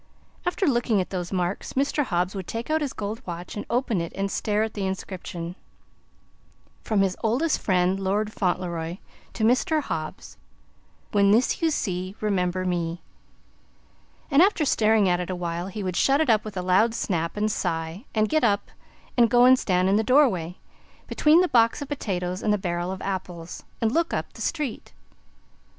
[0.47, 2.03] After looking at those marks, Mr.
[2.05, 5.55] Hobbs would take out his gold watch and open it and stare at the inscription:
[6.81, 8.97] "From his oldest friend, Lord Fauntleroy,
[9.33, 9.79] to Mr.
[9.79, 10.37] Hobbs.
[11.11, 13.03] When this you see, remember me."
[14.31, 17.37] And after staring at it awhile, he would shut it up with a loud snap,
[17.37, 18.71] and sigh and get up
[19.15, 20.57] and go and stand in the door way
[21.05, 24.93] between the box of potatoes and the barrel of apples and look up the street.